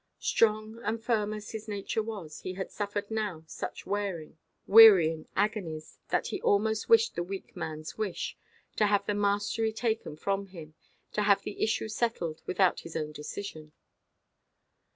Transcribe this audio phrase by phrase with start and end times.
[0.17, 4.35] Strong and firm as his nature was, he had suffered now such wearing,
[4.65, 10.47] wearying agonies, that he almost wished the weak manʼs wish—to have the mastery taken from
[10.47, 10.73] him,
[11.13, 13.73] to have the issue settled without his own decision.